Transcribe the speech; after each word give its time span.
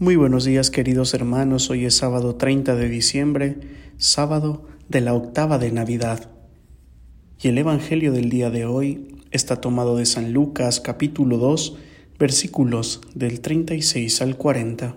Muy 0.00 0.16
buenos 0.16 0.44
días 0.44 0.72
queridos 0.72 1.14
hermanos, 1.14 1.70
hoy 1.70 1.84
es 1.84 1.96
sábado 1.96 2.34
30 2.34 2.74
de 2.74 2.88
diciembre, 2.88 3.58
sábado 3.96 4.66
de 4.88 5.00
la 5.00 5.14
octava 5.14 5.56
de 5.58 5.70
Navidad. 5.70 6.32
Y 7.40 7.46
el 7.46 7.58
Evangelio 7.58 8.10
del 8.10 8.28
día 8.28 8.50
de 8.50 8.66
hoy 8.66 9.22
está 9.30 9.60
tomado 9.60 9.96
de 9.96 10.04
San 10.04 10.32
Lucas 10.32 10.80
capítulo 10.80 11.38
2 11.38 11.76
versículos 12.18 13.02
del 13.14 13.40
36 13.40 14.20
al 14.20 14.36
40. 14.36 14.96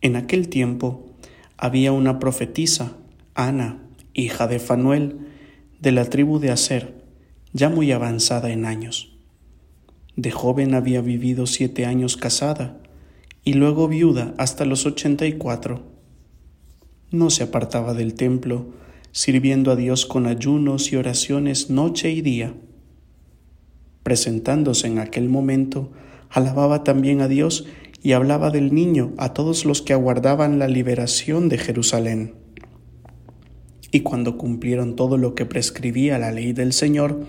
En 0.00 0.16
aquel 0.16 0.48
tiempo 0.48 1.06
había 1.56 1.92
una 1.92 2.18
profetisa, 2.18 2.96
Ana, 3.34 3.80
hija 4.12 4.48
de 4.48 4.58
Fanuel, 4.58 5.18
de 5.80 5.92
la 5.92 6.06
tribu 6.06 6.40
de 6.40 6.50
Aser, 6.50 7.00
ya 7.52 7.68
muy 7.68 7.92
avanzada 7.92 8.50
en 8.50 8.64
años. 8.64 9.16
De 10.16 10.32
joven 10.32 10.74
había 10.74 11.00
vivido 11.00 11.46
siete 11.46 11.86
años 11.86 12.16
casada 12.16 12.80
y 13.44 13.54
luego 13.54 13.88
viuda 13.88 14.34
hasta 14.38 14.64
los 14.64 14.86
ochenta 14.86 15.26
y 15.26 15.34
cuatro. 15.34 15.82
No 17.10 17.30
se 17.30 17.44
apartaba 17.44 17.94
del 17.94 18.14
templo, 18.14 18.66
sirviendo 19.12 19.70
a 19.70 19.76
Dios 19.76 20.06
con 20.06 20.26
ayunos 20.26 20.92
y 20.92 20.96
oraciones 20.96 21.70
noche 21.70 22.10
y 22.10 22.22
día. 22.22 22.54
Presentándose 24.02 24.86
en 24.86 24.98
aquel 24.98 25.28
momento, 25.28 25.92
alababa 26.30 26.82
también 26.82 27.20
a 27.20 27.28
Dios 27.28 27.66
y 28.02 28.12
hablaba 28.12 28.50
del 28.50 28.74
niño 28.74 29.12
a 29.18 29.32
todos 29.32 29.64
los 29.64 29.82
que 29.82 29.92
aguardaban 29.92 30.58
la 30.58 30.68
liberación 30.68 31.48
de 31.48 31.58
Jerusalén. 31.58 32.34
Y 33.92 34.00
cuando 34.00 34.36
cumplieron 34.36 34.96
todo 34.96 35.16
lo 35.16 35.34
que 35.34 35.46
prescribía 35.46 36.18
la 36.18 36.32
ley 36.32 36.52
del 36.52 36.72
Señor, 36.72 37.24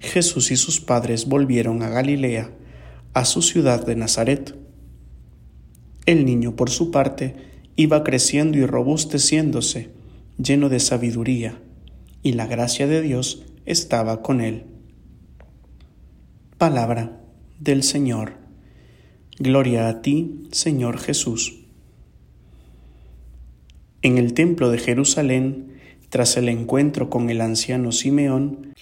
Jesús 0.00 0.50
y 0.50 0.56
sus 0.56 0.80
padres 0.80 1.26
volvieron 1.26 1.82
a 1.82 1.88
Galilea, 1.88 2.50
a 3.14 3.24
su 3.24 3.40
ciudad 3.40 3.86
de 3.86 3.94
Nazaret 3.94 4.56
el 6.06 6.24
niño, 6.24 6.56
por 6.56 6.70
su 6.70 6.90
parte, 6.90 7.36
iba 7.76 8.04
creciendo 8.04 8.58
y 8.58 8.66
robusteciéndose, 8.66 9.90
lleno 10.38 10.68
de 10.68 10.80
sabiduría, 10.80 11.60
y 12.22 12.32
la 12.32 12.46
gracia 12.46 12.86
de 12.86 13.02
Dios 13.02 13.44
estaba 13.66 14.22
con 14.22 14.40
él. 14.40 14.64
Palabra 16.58 17.20
del 17.58 17.82
Señor. 17.82 18.34
Gloria 19.38 19.88
a 19.88 20.02
ti, 20.02 20.48
Señor 20.52 20.98
Jesús. 20.98 21.60
En 24.02 24.18
el 24.18 24.34
templo 24.34 24.70
de 24.70 24.78
Jerusalén, 24.78 25.78
tras 26.08 26.36
el 26.36 26.48
encuentro 26.48 27.08
con 27.08 27.30
el 27.30 27.40
anciano 27.40 27.92
Simeón, 27.92 28.74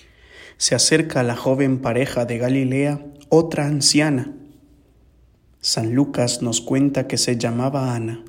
se 0.56 0.74
acerca 0.74 1.20
a 1.20 1.22
la 1.22 1.36
joven 1.36 1.78
pareja 1.78 2.24
de 2.24 2.38
Galilea 2.38 3.04
otra 3.28 3.66
anciana, 3.66 4.34
San 5.62 5.94
Lucas 5.94 6.40
nos 6.40 6.62
cuenta 6.62 7.06
que 7.06 7.18
se 7.18 7.36
llamaba 7.36 7.94
Ana, 7.94 8.24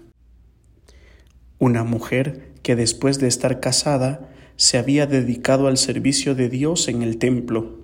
una 1.59 1.85
mujer 1.85 2.51
que 2.61 2.75
después 2.75 3.19
de 3.19 3.29
estar 3.29 3.61
casada 3.61 4.29
se 4.57 4.77
había 4.77 5.07
dedicado 5.07 5.67
al 5.67 5.77
servicio 5.77 6.35
de 6.35 6.49
Dios 6.49 6.89
en 6.89 7.02
el 7.03 7.17
templo, 7.19 7.79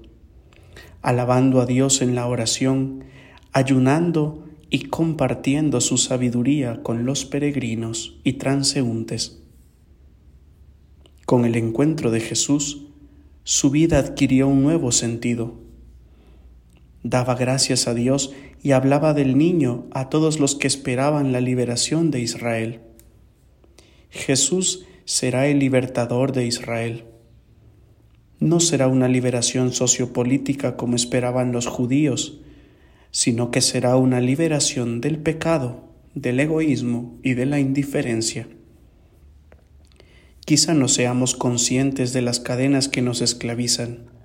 alabando 1.02 1.62
a 1.62 1.66
Dios 1.66 2.02
en 2.02 2.14
la 2.14 2.28
oración, 2.28 3.06
ayunando 3.54 4.44
y 4.70 4.88
compartiendo 4.88 5.80
su 5.80 5.98
sabiduría 5.98 6.84
con 6.84 7.06
los 7.06 7.24
peregrinos 7.24 8.20
y 8.26 8.34
transeúntes. 8.34 9.42
Con 11.26 11.46
el 11.46 11.56
encuentro 11.56 12.12
de 12.12 12.20
Jesús, 12.20 12.88
su 13.46 13.70
vida 13.70 13.98
adquirió 13.98 14.50
un 14.50 14.62
nuevo 14.62 14.92
sentido 14.92 15.67
daba 17.10 17.36
gracias 17.36 17.88
a 17.88 17.94
Dios 17.94 18.34
y 18.62 18.72
hablaba 18.72 19.14
del 19.14 19.38
niño 19.38 19.86
a 19.92 20.10
todos 20.10 20.40
los 20.40 20.56
que 20.56 20.68
esperaban 20.68 21.32
la 21.32 21.40
liberación 21.40 22.12
de 22.12 22.20
Israel. 22.20 22.82
Jesús 24.10 24.86
será 25.06 25.48
el 25.48 25.60
libertador 25.60 26.34
de 26.34 26.46
Israel. 26.46 27.06
No 28.40 28.60
será 28.60 28.88
una 28.88 29.08
liberación 29.08 29.72
sociopolítica 29.72 30.76
como 30.76 30.96
esperaban 30.96 31.54
los 31.54 31.66
judíos, 31.68 32.42
sino 33.12 33.52
que 33.52 33.62
será 33.62 33.96
una 33.96 34.20
liberación 34.20 35.00
del 35.00 35.18
pecado, 35.18 35.86
del 36.14 36.40
egoísmo 36.42 37.18
y 37.24 37.36
de 37.36 37.46
la 37.46 37.60
indiferencia. 37.60 38.50
Quizá 40.46 40.74
no 40.74 40.88
seamos 40.88 41.36
conscientes 41.36 42.12
de 42.12 42.22
las 42.22 42.40
cadenas 42.40 42.90
que 42.90 43.02
nos 43.02 43.22
esclavizan 43.22 44.17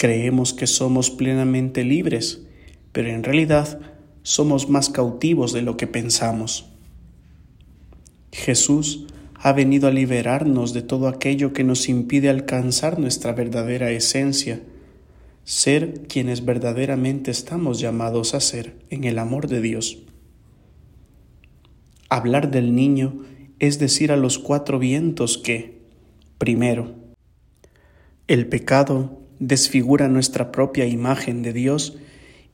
Creemos 0.00 0.54
que 0.54 0.66
somos 0.66 1.10
plenamente 1.10 1.84
libres, 1.84 2.40
pero 2.90 3.10
en 3.10 3.22
realidad 3.22 3.78
somos 4.22 4.70
más 4.70 4.88
cautivos 4.88 5.52
de 5.52 5.60
lo 5.60 5.76
que 5.76 5.86
pensamos. 5.86 6.70
Jesús 8.32 9.08
ha 9.34 9.52
venido 9.52 9.88
a 9.88 9.90
liberarnos 9.90 10.72
de 10.72 10.80
todo 10.80 11.06
aquello 11.06 11.52
que 11.52 11.64
nos 11.64 11.90
impide 11.90 12.30
alcanzar 12.30 12.98
nuestra 12.98 13.34
verdadera 13.34 13.90
esencia, 13.90 14.62
ser 15.44 16.06
quienes 16.08 16.46
verdaderamente 16.46 17.30
estamos 17.30 17.78
llamados 17.78 18.32
a 18.32 18.40
ser 18.40 18.76
en 18.88 19.04
el 19.04 19.18
amor 19.18 19.48
de 19.48 19.60
Dios. 19.60 19.98
Hablar 22.08 22.50
del 22.50 22.74
niño 22.74 23.20
es 23.58 23.78
decir 23.78 24.12
a 24.12 24.16
los 24.16 24.38
cuatro 24.38 24.78
vientos 24.78 25.36
que, 25.36 25.82
primero, 26.38 26.94
el 28.28 28.46
pecado 28.46 29.19
desfigura 29.40 30.06
nuestra 30.06 30.52
propia 30.52 30.86
imagen 30.86 31.42
de 31.42 31.52
Dios 31.52 31.96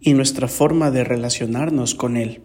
y 0.01 0.15
nuestra 0.15 0.49
forma 0.49 0.91
de 0.91 1.05
relacionarnos 1.05 1.95
con 1.95 2.17
Él. 2.17 2.43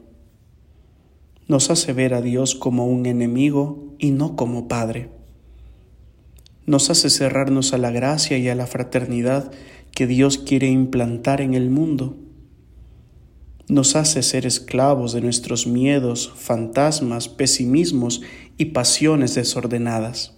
Nos 1.47 1.69
hace 1.69 1.93
ver 1.93 2.13
a 2.13 2.21
Dios 2.21 2.55
como 2.55 2.87
un 2.87 3.05
enemigo 3.05 3.93
y 3.99 4.11
no 4.11 4.35
como 4.35 4.67
Padre. 4.67 5.09
Nos 6.65 6.89
hace 6.89 7.09
cerrarnos 7.09 7.73
a 7.73 7.77
la 7.77 7.91
gracia 7.91 8.37
y 8.37 8.49
a 8.49 8.55
la 8.55 8.67
fraternidad 8.67 9.51
que 9.91 10.07
Dios 10.07 10.37
quiere 10.39 10.67
implantar 10.69 11.39
en 11.41 11.53
el 11.53 11.69
mundo. 11.69 12.17
Nos 13.67 13.95
hace 13.95 14.23
ser 14.23 14.45
esclavos 14.45 15.13
de 15.13 15.21
nuestros 15.21 15.67
miedos, 15.67 16.33
fantasmas, 16.35 17.29
pesimismos 17.29 18.21
y 18.57 18.65
pasiones 18.65 19.35
desordenadas. 19.35 20.37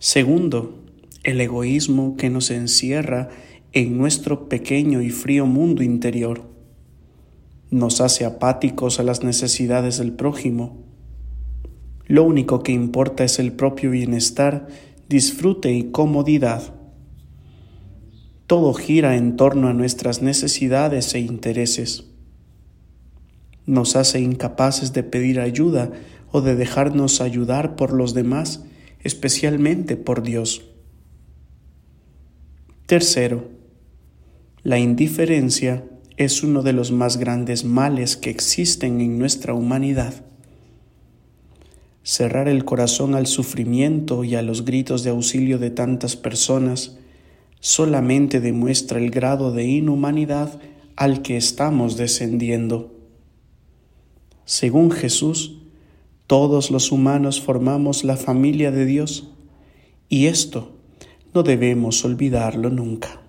Segundo, 0.00 0.87
el 1.28 1.42
egoísmo 1.42 2.16
que 2.16 2.30
nos 2.30 2.50
encierra 2.50 3.28
en 3.72 3.98
nuestro 3.98 4.48
pequeño 4.48 5.02
y 5.02 5.10
frío 5.10 5.44
mundo 5.44 5.82
interior. 5.82 6.48
Nos 7.70 8.00
hace 8.00 8.24
apáticos 8.24 8.98
a 8.98 9.02
las 9.02 9.22
necesidades 9.22 9.98
del 9.98 10.12
prójimo. 10.12 10.86
Lo 12.06 12.24
único 12.24 12.62
que 12.62 12.72
importa 12.72 13.24
es 13.24 13.38
el 13.38 13.52
propio 13.52 13.90
bienestar, 13.90 14.68
disfrute 15.10 15.70
y 15.74 15.90
comodidad. 15.90 16.74
Todo 18.46 18.72
gira 18.72 19.14
en 19.14 19.36
torno 19.36 19.68
a 19.68 19.74
nuestras 19.74 20.22
necesidades 20.22 21.14
e 21.14 21.18
intereses. 21.18 22.06
Nos 23.66 23.96
hace 23.96 24.20
incapaces 24.20 24.94
de 24.94 25.02
pedir 25.02 25.40
ayuda 25.40 25.92
o 26.32 26.40
de 26.40 26.56
dejarnos 26.56 27.20
ayudar 27.20 27.76
por 27.76 27.92
los 27.92 28.14
demás, 28.14 28.64
especialmente 29.04 29.98
por 29.98 30.22
Dios. 30.22 30.64
Tercero, 32.88 33.50
la 34.62 34.78
indiferencia 34.78 35.84
es 36.16 36.42
uno 36.42 36.62
de 36.62 36.72
los 36.72 36.90
más 36.90 37.18
grandes 37.18 37.62
males 37.66 38.16
que 38.16 38.30
existen 38.30 39.02
en 39.02 39.18
nuestra 39.18 39.52
humanidad. 39.52 40.24
Cerrar 42.02 42.48
el 42.48 42.64
corazón 42.64 43.14
al 43.14 43.26
sufrimiento 43.26 44.24
y 44.24 44.36
a 44.36 44.42
los 44.42 44.64
gritos 44.64 45.04
de 45.04 45.10
auxilio 45.10 45.58
de 45.58 45.68
tantas 45.68 46.16
personas 46.16 46.96
solamente 47.60 48.40
demuestra 48.40 48.98
el 48.98 49.10
grado 49.10 49.52
de 49.52 49.66
inhumanidad 49.66 50.58
al 50.96 51.20
que 51.20 51.36
estamos 51.36 51.98
descendiendo. 51.98 52.94
Según 54.46 54.92
Jesús, 54.92 55.58
todos 56.26 56.70
los 56.70 56.90
humanos 56.90 57.42
formamos 57.42 58.02
la 58.02 58.16
familia 58.16 58.70
de 58.70 58.86
Dios 58.86 59.28
y 60.08 60.28
esto 60.28 60.77
no 61.34 61.42
debemos 61.42 62.04
olvidarlo 62.04 62.70
nunca. 62.70 63.20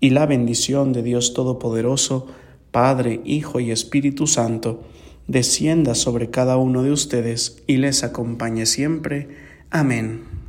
Y 0.00 0.10
la 0.10 0.26
bendición 0.26 0.92
de 0.92 1.02
Dios 1.02 1.34
Todopoderoso, 1.34 2.26
Padre, 2.70 3.20
Hijo 3.24 3.60
y 3.60 3.70
Espíritu 3.70 4.26
Santo, 4.26 4.82
descienda 5.26 5.94
sobre 5.94 6.30
cada 6.30 6.56
uno 6.56 6.82
de 6.82 6.92
ustedes 6.92 7.62
y 7.66 7.76
les 7.76 8.02
acompañe 8.02 8.66
siempre. 8.66 9.28
Amén. 9.70 10.39